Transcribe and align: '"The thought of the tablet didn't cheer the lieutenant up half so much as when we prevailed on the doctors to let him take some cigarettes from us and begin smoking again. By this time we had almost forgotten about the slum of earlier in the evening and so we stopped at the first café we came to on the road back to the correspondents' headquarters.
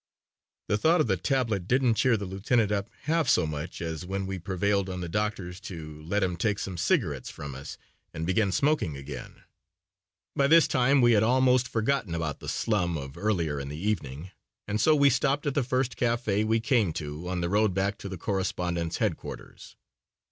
'"The 0.69 0.79
thought 0.79 0.99
of 0.99 1.05
the 1.05 1.15
tablet 1.15 1.67
didn't 1.67 1.93
cheer 1.93 2.17
the 2.17 2.25
lieutenant 2.25 2.71
up 2.71 2.89
half 3.03 3.29
so 3.29 3.45
much 3.45 3.83
as 3.83 4.03
when 4.03 4.25
we 4.25 4.39
prevailed 4.39 4.89
on 4.89 4.99
the 5.01 5.07
doctors 5.07 5.59
to 5.59 6.01
let 6.01 6.23
him 6.23 6.37
take 6.37 6.57
some 6.57 6.75
cigarettes 6.75 7.29
from 7.29 7.53
us 7.53 7.77
and 8.11 8.25
begin 8.25 8.51
smoking 8.51 8.97
again. 8.97 9.43
By 10.35 10.47
this 10.47 10.67
time 10.67 11.01
we 11.01 11.11
had 11.11 11.21
almost 11.21 11.67
forgotten 11.67 12.15
about 12.15 12.39
the 12.39 12.49
slum 12.49 12.97
of 12.97 13.15
earlier 13.15 13.59
in 13.59 13.69
the 13.69 13.77
evening 13.77 14.31
and 14.67 14.81
so 14.81 14.95
we 14.95 15.11
stopped 15.11 15.45
at 15.45 15.53
the 15.53 15.61
first 15.61 15.95
café 15.97 16.43
we 16.43 16.59
came 16.59 16.93
to 16.93 17.27
on 17.29 17.41
the 17.41 17.49
road 17.49 17.75
back 17.75 17.99
to 17.99 18.09
the 18.09 18.17
correspondents' 18.17 18.97
headquarters. 18.97 19.75